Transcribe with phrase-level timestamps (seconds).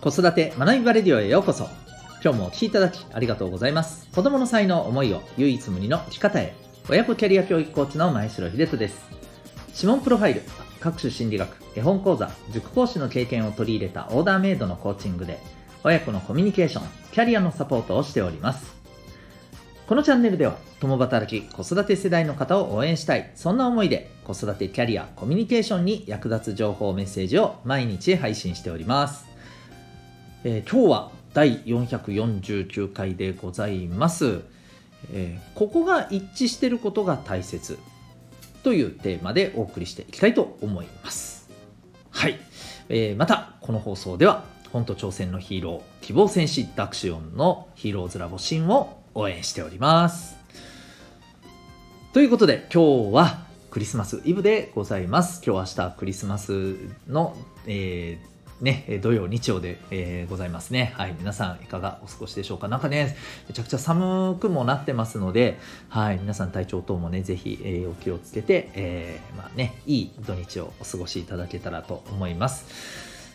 [0.00, 1.68] 子育て学びバレディオへようこそ。
[2.24, 4.08] 今日もお聴きいただきありがとうございます。
[4.14, 6.54] 子供の才能思いを唯一無二の生き方へ。
[6.88, 9.10] 親子キャリア教育コーチの前城秀人です。
[9.74, 10.42] 指紋プロファイル
[10.80, 15.38] 各種心理学絵本講座塾講師の経験を取り入れたオーダーメイドのコーチングで
[15.84, 18.74] 親子のコミュニケーションキャリアのサポートをしております。
[19.86, 29.29] このチャンネルでは共働き子育て世代の方を応援したいそんな思いで子育てキャリアコミュニケーションに役立つ情報メッセージを毎日配信しております、
[30.44, 34.40] えー、今日は第449回でございます、
[35.12, 37.78] えー、ここが一致していることが大切。
[38.62, 41.48] というテーマでお送りしていきたいと思います。
[42.10, 42.38] はい、
[42.88, 50.36] えー、またこの放送では本と挑戦のヒーロー希望戦士ダクシオンのヒーローズラボシンを応援しております。
[52.12, 55.42] ということで今日はクリスマスイブでございます。
[55.44, 56.76] 今日明日クリスマス
[57.08, 58.29] の、えー
[58.60, 60.92] ね、土曜、日曜で、えー、ございますね。
[60.96, 62.68] はい、皆さんいかがお過ごしでしょうか。
[62.68, 63.16] なんかね、
[63.48, 65.58] めちゃくちゃ寒くもなってますので、
[65.88, 72.66] はい、皆さん体調等もね、ぜひ、えー、お気をつけて、えー、まあね、いい土日をお過ごしいただけたらと思います。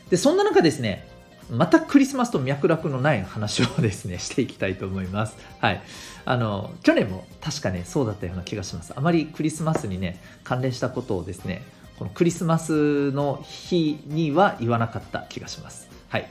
[0.10, 1.08] で、そんな中ですね、
[1.50, 5.38] またクリスマスと脈絡のない話をですね、 していきたいと思います。
[5.60, 5.82] はい。
[6.26, 8.94] あの、去年も確かね、そうだったような気がします。
[8.96, 11.62] あまりクリスマスにね、関連したことをですね、
[11.98, 15.90] このクリスマスの日には言わなかった気がします。
[16.10, 16.30] はい。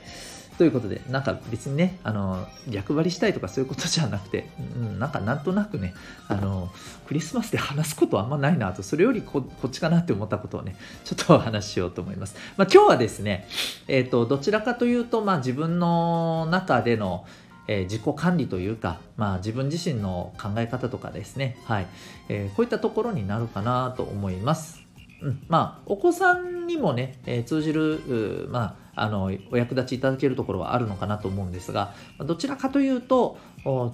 [0.57, 5.93] ということで、なんか別にね、あの、逆張りしたいとかそういうことじゃなくて、うん、なんかなんとなくね、
[6.29, 6.71] あの、
[7.07, 12.35] クリスマスで話すことあんまないなと、それよりこっちかなって思ったことをね、ちょっとお話ししようと思います。
[12.55, 13.47] まあ今日はですね、
[13.87, 17.25] えっ、ー、と、どちらかというと、まあ自分の中での、
[17.67, 21.87] えー、自己管理というか、まあ、自分自身の考え方とかですね、はい
[22.29, 24.84] えー、こういったところになるかなと思います。
[25.25, 33.37] うん、まあお子さんにもね、えー、通じる、まあ、あのお役立ちいただけるところはあるのかなと思うんですがどちらかというと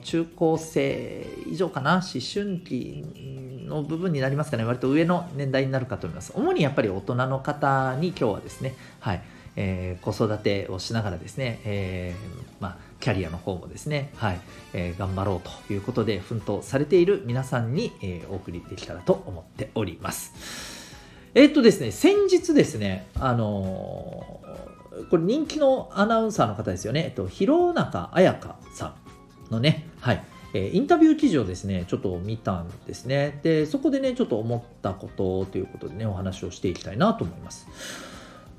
[0.04, 3.06] 中高生以上かな思春期
[3.66, 4.66] の部分になりますかね。
[4.66, 6.34] 割と上の年代になるかと思います。
[6.36, 9.22] 主にやっぱり大人の方に今日はですねはい。
[9.58, 14.40] えー、子育てをしながらですね、えー、まあ、キャリアの方もですね、はい。
[14.74, 20.81] えー、頑張ろうということで奮闘されている皆さんに、えお送りできたらと思っております。
[21.34, 28.96] えっとですね、先日ですね、あのー、これ人気のアナウンサーの方ですよね、えっと、広中彩香さ
[29.50, 33.40] んのね、はい、えー、インタビュー記事をですね、ちょっと見たんですね。
[33.44, 37.66] で、そこでね、ちょっと思ったことということでね、お話をしていきたいなと思います。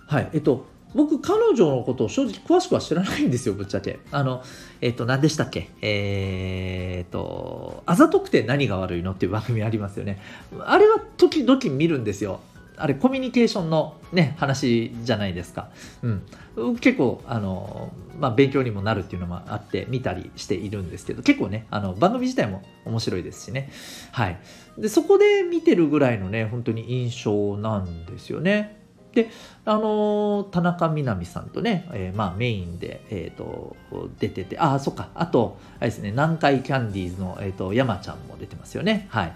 [0.07, 3.99] はい、えっと、僕、彼女のことを正直詳しくは知らないんですよ、ぶっちゃけ。
[4.11, 4.43] あの、
[4.81, 5.69] えっ、と、何でしたっけ？
[5.83, 10.19] えっ、と、あざとくて何が悪いのっていう番組ありますよね。
[10.61, 12.41] あれは時々見るんですよ。
[12.77, 15.71] あれコミュニケーションのね話じゃないですか、
[16.03, 23.71] うん、結構あの、まあ、勉強にもなるっていうのもあって見たりしているんですけど結構ねあの番組自体も面白いですしね。
[24.13, 24.39] はい。
[24.79, 28.82] でそこで見てるぐらいのね本当に印象なんですよね。
[29.15, 29.31] で
[29.65, 33.77] あの田中みな実さんとね、えー、まあ、メインで、えーと、
[34.19, 35.09] 出ててああそっか。
[35.15, 39.07] あとあれですね南海キャンディーズの、えーと、山ちゃんも出てますよね。
[39.11, 39.33] はい。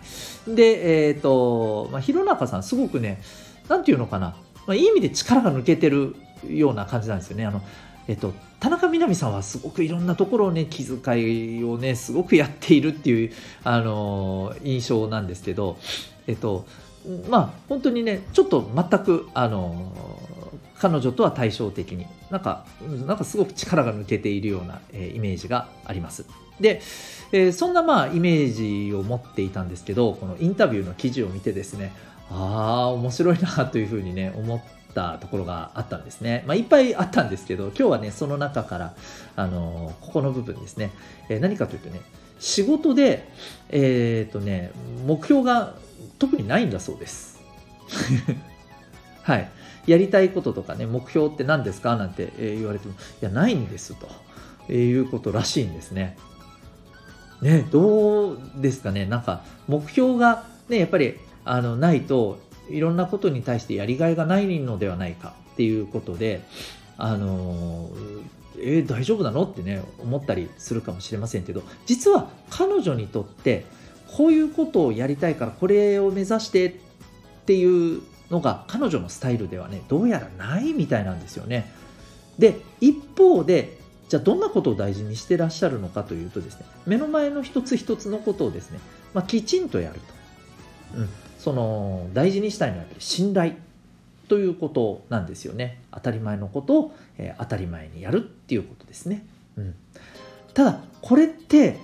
[0.49, 3.21] でえっ、ー、と、まあ、弘中さんすごくね
[3.69, 4.37] なんていうのかな、
[4.67, 6.17] まあ、いい意味で力が抜けてる
[6.49, 7.47] ような感じなんですよね。
[7.47, 7.63] あの
[8.09, 13.33] えっと、田中みな実さんはすごくいろんなところをね気遣いをねすごくやっているっていう
[13.65, 15.77] あの印象なんですけど
[16.27, 16.67] えっと
[17.29, 19.93] まあ本当にねちょっと全くあの
[20.79, 22.67] 彼女とは対照的になんか
[23.07, 26.27] なんかすごく力が抜けているような、えー、イメージがあります。
[26.61, 26.81] で、
[27.33, 31.93] えー、そんなまあイメージを持っていたんですけどこのインタビューの記事を見てですね
[32.31, 34.61] ああ面白いなというふうにね思っ
[34.97, 36.43] たところがあったんですね。
[36.47, 38.95] まあ、いっぱいあったんですけど今日はねその中から
[39.37, 40.91] あのここの部分ですね、
[41.29, 42.01] えー、何かというとね
[42.41, 43.29] 仕事で
[43.69, 44.73] えっ、とね
[45.07, 45.75] 目標が
[46.19, 47.39] 特にないんだそうです。
[49.23, 49.49] はい。
[49.87, 51.97] やりたいこととかね、目標って何ですか？
[51.97, 53.95] なんて言われても、いや、ないんです
[54.67, 56.17] ということらしいんですね。
[57.41, 59.07] ね、どうですかね？
[59.07, 66.43] なんか、目標がね、やっぱり、あの、ないと、いろんなことに対してやりがいがないのではないかっていうことで、
[66.99, 67.91] あの
[68.59, 73.65] えー、大丈夫なのってね、思ったりするかもしれませんけど、実は彼女にとって、
[74.17, 76.73] こういうことをやりたいからこれを目指してっ
[77.45, 81.71] ていうのが彼女のスタイルではねどうやらないみたいなんですよね。
[82.39, 83.79] で一方で
[84.09, 88.79] じゃあどんなことを大事にしてらっしゃるのかというとですね目の前の一つ一つのことをですね、
[89.15, 90.01] まあ、きちんとやる
[90.95, 91.09] と、うん、
[91.47, 93.53] その大事にしたいのはやっぱり信頼
[94.27, 95.81] ということなんですよね。
[95.93, 99.25] 当たり前のことを、えー、当たり前にやるっていうことですね、
[99.57, 99.75] うん、
[100.55, 101.79] ただこれって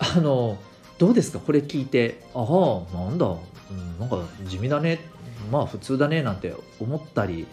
[0.00, 0.58] あの
[0.98, 1.38] どうですか？
[1.38, 4.18] これ聞いてああなんだ、うん、なんか
[4.48, 4.98] 地味だね。
[5.52, 7.46] まあ普通だねなんて思ったり、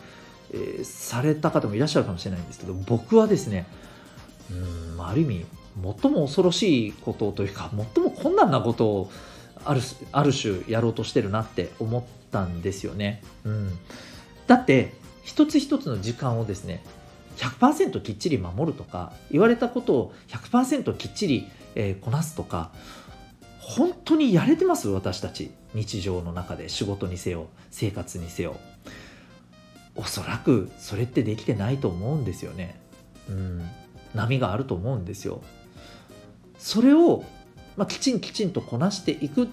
[0.52, 3.68] えー、された方もいらっしゃるかもしれないんですけど僕はですね
[4.50, 5.46] うんある意味
[6.02, 9.12] 最も恐ろしいことというか最も困難なことを
[9.66, 9.82] ある
[10.12, 13.22] ある種やろうとしてるなって思ったんですよね。
[13.44, 13.78] うん、
[14.48, 16.84] だって一つ一つの時間をですね
[17.38, 22.72] 100%きっちり守るとか言われたことを100%きっちり、えー、こなすとか
[23.60, 24.88] 本当にやれてます？
[24.90, 28.56] 私たち日常の中で仕事にせよ生活にせよ。
[29.96, 32.80] おそらくそれってできてないと思うんですよね。
[33.30, 33.68] うん。
[34.14, 35.42] 波があると思うんですよ。
[36.58, 37.24] それを、
[37.78, 39.50] まあ、きちんきちんとこなしていく。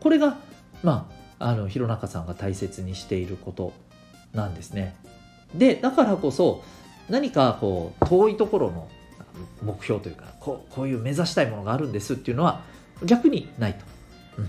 [0.00, 0.36] これが
[0.82, 1.08] ま
[1.38, 3.72] ああの弘中さんが大切にしていること
[4.32, 4.94] なんですね。
[5.54, 6.64] でだからこそ
[7.08, 8.88] 何かこう遠いところの
[9.62, 12.62] 目標というかこうこういう目指したいものがあるんですっていうのは
[13.04, 13.84] 逆にないと、
[14.38, 14.48] うん、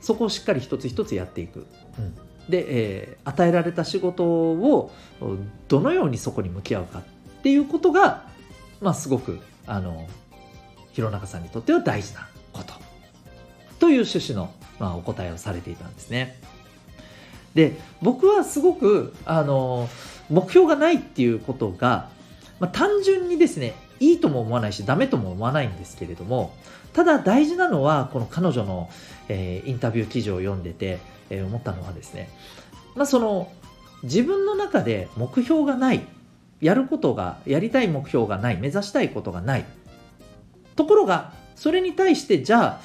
[0.00, 1.66] そこをしっかり一つ一つやっていく、
[1.98, 2.14] うん、
[2.48, 4.90] で、えー、与えられた仕事を
[5.68, 7.02] どのようにそこに向き合うかっ
[7.42, 8.26] ていうことが、
[8.80, 10.08] まあ、すごくあの
[10.92, 12.74] 弘中さんにとっては大事なこと
[13.78, 16.40] という趣旨の、まあ、お答えをされていたんですね。
[17.54, 19.88] で僕はすごくあの
[20.30, 22.08] 目標がないっていうことが、
[22.60, 26.54] まあ、単純にですねいいとも思わないしダメとも思わないんですけれども
[26.92, 28.90] ただ大事なのはこの彼女の、
[29.28, 30.98] えー、インタビュー記事を読んでて、
[31.30, 32.28] えー、思ったのはですね、
[32.94, 33.50] まあ、その
[34.02, 36.06] 自分の中で目標がない
[36.60, 39.64] やることがやりたい目標がない目指したいことがない
[40.78, 42.80] ところがそれに対してじゃあ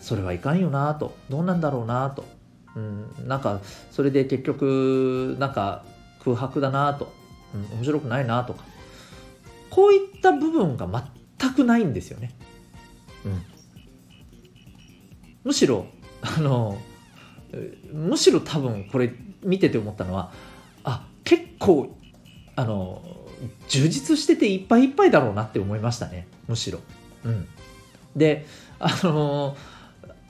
[0.00, 1.14] それはいかんよなと。
[1.28, 2.24] どうなんだろうなと、
[2.74, 3.60] うん、なんか
[3.90, 5.84] それで結局なんか
[6.24, 7.12] 空白だなと、
[7.54, 8.64] うん、面白くないなとか。
[9.68, 10.88] こういった部分が
[11.38, 12.32] 全くないんですよね。
[13.26, 13.42] うん、
[15.44, 15.84] むしろ
[16.22, 16.80] あの
[17.92, 19.12] むしろ多分これ
[19.42, 20.32] 見てて思ったのは
[20.84, 21.94] あ結構
[22.54, 23.02] あの
[23.68, 26.26] 充実してていっぱいいっぱいだろうなって思いましたね。
[26.48, 26.80] むしろ。
[27.26, 27.48] うん、
[28.14, 28.46] で
[28.78, 29.56] あの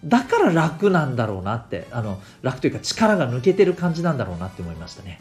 [0.04, 5.20] だから楽なんだろうなってあの楽というか力が抜けてる感じなんだろうなって思いましたね。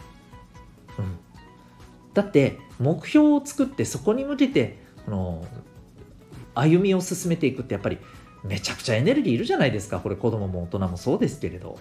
[0.98, 1.18] うん、
[2.14, 5.48] だって目標を作ってそこに向けてこの
[6.54, 7.98] 歩みを進めていくってやっぱり
[8.44, 11.78] めちゃくちゃエネルギーいるじゃないですかこれ子供も大人もそうですけれど。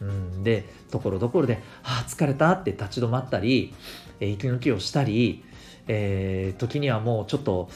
[0.00, 3.74] うん、でところどころで「ああ疲れた」って立ち止まったり、
[4.20, 5.42] え、息抜きをしたり、
[5.88, 7.68] えー、時にはもうちょっと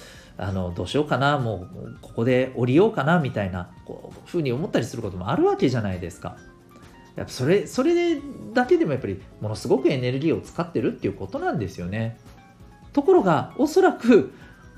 [0.42, 6.36] あのどうしようかなもうここで降りようかなみたいなこうふうに思ったりすることもあるわけじゃないですか。
[7.16, 8.20] やっぱそれそれ
[8.54, 12.18] だけでもやっぱりものすごくエネルギーを使ってるっていうことなんですよね。
[12.92, 14.32] ところがおそらく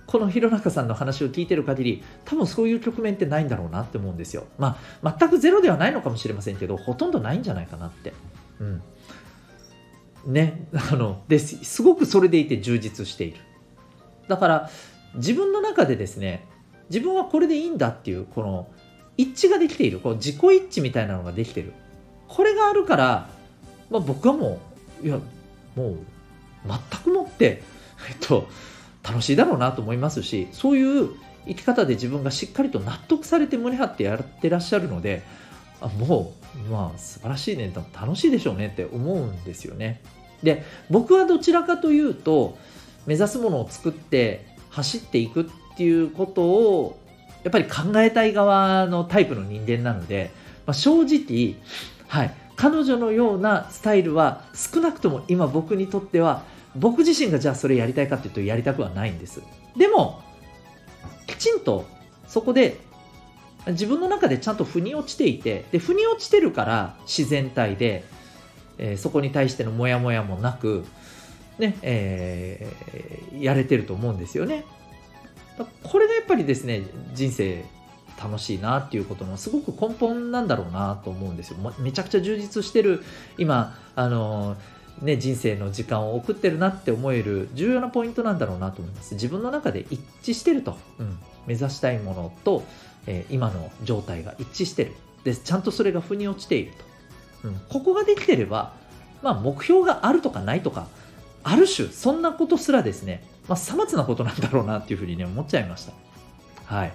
[0.07, 4.45] この弘中さんの話を聞いてる限り多分そういう局面ってないんだろうなって思うんですよ。
[4.59, 8.13] まあ全くゼロではないのかもしれませんけどほとんどないんじゃないかなって。
[8.61, 8.83] うん。
[10.27, 13.39] ね、あのですごくそれでいて充実している。
[14.29, 14.71] だから
[15.17, 16.47] 自分の中でですね
[16.91, 18.69] 自分はこれでいいんだっていうこの
[19.17, 21.73] 一致ができているこの自己一致みたいなのができてる
[22.29, 23.29] これがあるから、
[23.91, 24.61] まあ、僕はも
[25.03, 25.19] ういや
[25.77, 25.99] もう
[26.67, 27.63] 全くもって、
[28.09, 28.49] えっと、
[29.03, 31.11] 楽しいだろうなと思いますしそういう
[31.47, 35.23] 生き方で自分がしっかりと納得されて胸張ってやってらっしゃるので
[35.81, 40.01] あもうまあ素晴らしいね楽しいでしょうねって思うんですよね。
[40.43, 42.57] で僕はどちらかというと
[43.07, 46.99] 目指すものを作って走っていくっていうことを
[47.45, 50.33] やっぱり考えたい側のタイプの人間なので、
[50.67, 51.55] まあ、正直、
[52.09, 56.43] はい、彼女のようなスタイルは少なくとも今僕にとっては
[56.75, 59.43] 僕自身がじゃあそれやりたいかっていうとやりたくはないんです。
[59.77, 60.23] でも
[61.27, 61.87] きちんと
[62.27, 62.81] そこで
[63.69, 68.05] 自分の中でちゃんと腑に落ちていてで腑に落ちてるから自然体で、
[68.79, 70.85] えー、そこに対してのモヤモヤもなく
[71.59, 74.65] ね、えー、やれてると思うんですよね。
[75.85, 76.83] これがやっぱりですね、
[77.15, 77.65] 人生
[78.21, 81.59] 楽しいなっていうことのすごく根本なんだろうなと思うんですよ。
[81.79, 83.03] めちゃくちゃ充実してる、
[83.39, 84.57] 今、あの
[85.03, 89.15] ね、人生の時間を送ってるなって思える重要なポイントなんだろうなと思います。
[89.15, 90.77] 自分の中で一致してると。
[90.99, 92.65] うん、目指したいものと、
[93.07, 94.93] えー、今の状態が一致してる。
[95.25, 96.73] で、ちゃんとそれが腑に落ちている
[97.43, 97.49] と。
[97.49, 98.73] うん、ここができてれば、
[99.23, 100.87] まあ目標があるとかないとか、
[101.45, 105.93] ある種そんなことすらですね、まあ、さまつなことなんだろうなっていうふうにね思っちゃいました
[106.65, 106.93] はい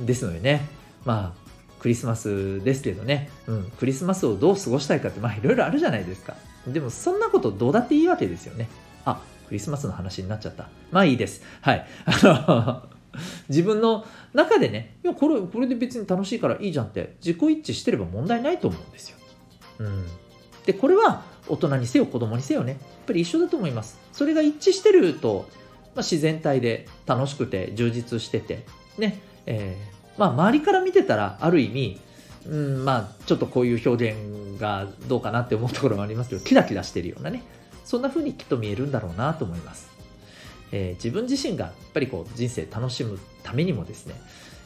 [0.00, 0.66] ですのでね
[1.04, 1.42] まあ
[1.82, 6.36] クリスマスですけどね、うん、クリスマスをどう過ごしたいかって、まあいろいろあるじゃないですか。
[6.64, 8.68] でもそんなことどうだっていいわけですよね。
[9.04, 10.68] あ、クリスマスの話になっちゃった。
[10.92, 11.42] まあいいです。
[11.60, 11.84] はい。
[12.06, 12.82] あの
[13.48, 19.16] 自分の中でね、いや、これ、これで別に楽しいからいいじゃんって自己一致してれば問題ないと思うんですよ。
[19.80, 20.06] うん。
[20.64, 23.98] で、これは大人にせよ子供にせよね、やっぱり一緒だと思います。
[24.12, 25.48] それが一致してると、
[25.94, 28.64] まあ、自然体で楽しくて充実してて、
[28.98, 32.00] ね、えー、まあ周りから見てたらある意味、
[32.46, 37.42] うん、まあちょっとこういう表現がどうかなって思うところもありますけど、キラキラしてるようなね、
[37.84, 39.90] そんな風にきっと見えるんだろうなと思います。
[40.70, 44.14] えー、自分自身がやっぱりこう人生楽しむためにもですね、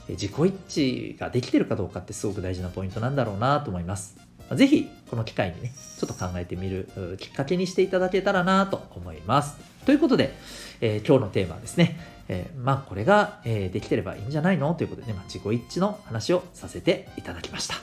[0.09, 4.25] 自己一致ができてるかどうかってすごく大事なポイントなんだろうなと思います。
[4.55, 6.88] ぜひ、この機会にね、ちょっと考えてみる
[7.19, 9.57] きっかけにしていただけたらなと思います。
[9.85, 10.35] ということで、
[10.81, 11.99] えー、今日のテーマはですね、
[12.29, 14.75] えー、まあこれが、えー、できてればいいんじゃないの？
[14.75, 17.76] ということでね、まあ、自己一致の話をさせていただきました。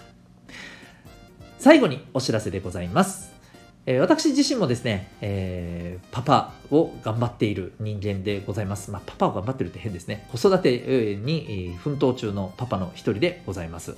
[1.59, 3.31] 最後にお知らせでございます。
[3.85, 8.91] えー、私自身もですね、えー、パパを頑張っている人間でございます。
[8.91, 10.27] まあ、パパを頑張ってるって変ですね。
[10.31, 13.95] 子育てに奮闘中のパパの一人でございます。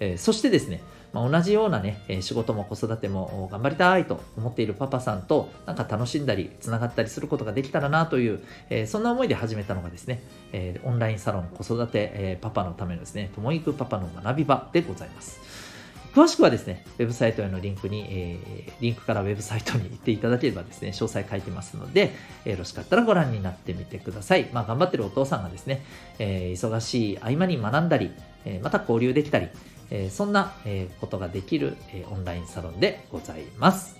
[0.00, 15.69] えー、そしてですね、まあ、同じようなね、仕事も子育ても頑張りたいと思っているパパさんと、なんか楽しんだり、つながったりすることができたらなという、え、そんな思いで始めたのがですね、え、オンラインサロン子育て、え、パパのためのですね、ともいくパパの学び場でございます。
[16.14, 22.12] 詳しくはですね、ウェブサイトへのリンクに、えー、リンクからウェブサイトに行っていただければですね、詳細書いてますので、
[22.44, 24.48] よろしかったらご覧になってみてください。
[24.52, 25.84] まあ、頑張ってるお父さんがですね、
[26.18, 28.10] えー、忙しい合間に学んだり、
[28.44, 29.48] えー、また交流できたり、
[29.90, 33.96] えー、そんな、えー、ことができる、えー、オンラインサロンでございます。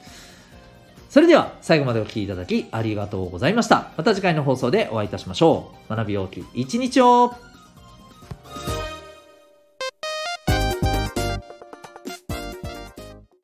[1.08, 3.92] それでは最後までお聴きいただきありがとうございました。
[3.96, 5.94] また次回の放送でお会いいたしましょう。
[5.94, 7.34] 学び大きい一日を